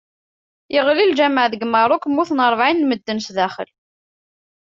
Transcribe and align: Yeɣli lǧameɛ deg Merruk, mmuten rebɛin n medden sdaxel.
Yeɣli 0.73 1.05
lǧameɛ 1.11 1.45
deg 1.51 1.63
Merruk, 1.67 2.03
mmuten 2.07 2.39
rebɛin 2.51 2.77
n 2.83 2.87
medden 2.89 3.19
sdaxel. 3.27 3.69